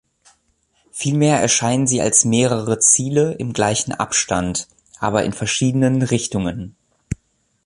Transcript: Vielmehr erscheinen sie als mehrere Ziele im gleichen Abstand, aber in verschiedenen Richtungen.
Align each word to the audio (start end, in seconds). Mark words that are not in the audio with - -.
Vielmehr 0.89 1.37
erscheinen 1.41 1.85
sie 1.85 2.01
als 2.01 2.25
mehrere 2.25 2.79
Ziele 2.79 3.33
im 3.33 3.53
gleichen 3.53 3.91
Abstand, 3.91 4.67
aber 4.97 5.25
in 5.25 5.31
verschiedenen 5.31 6.01
Richtungen. 6.01 6.75